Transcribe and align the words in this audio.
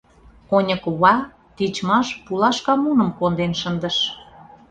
Оньыкува 0.55 1.13
тичмаш 1.55 2.07
пулашкамуным 2.25 3.09
конден 3.19 3.53
шындыш. 3.61 3.97